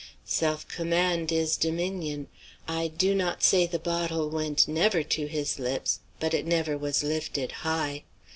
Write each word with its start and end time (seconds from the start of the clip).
Self 0.25 0.67
command 0.67 1.31
is 1.31 1.55
dominion; 1.55 2.25
I 2.67 2.87
do 2.87 3.13
not 3.13 3.43
say 3.43 3.67
the 3.67 3.77
bottle 3.77 4.31
went 4.31 4.67
never 4.67 5.03
to 5.03 5.27
his 5.27 5.59
lips, 5.59 5.99
but 6.19 6.33
it 6.33 6.47
never 6.47 6.75
was 6.75 7.03
lifted 7.03 7.51
high. 7.61 8.01